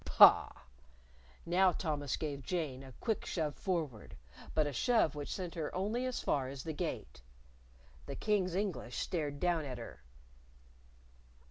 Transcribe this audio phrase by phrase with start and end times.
[0.03, 0.51] "Pah!"
[1.45, 4.15] Now Thomas gave Jane a quick shove forward
[4.55, 7.21] but a shove which sent her only as far as the Gate.
[8.07, 10.01] The King's English stared down at her.